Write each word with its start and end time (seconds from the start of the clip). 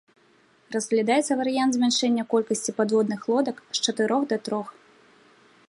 Разглядаецца 0.75 1.33
варыянт 1.41 1.71
змяншэння 1.77 2.23
колькасці 2.31 2.75
падводных 2.79 3.21
лодак 3.33 3.57
з 3.77 3.85
чатырох 3.89 4.21
да 4.33 4.37
трох. 4.49 4.67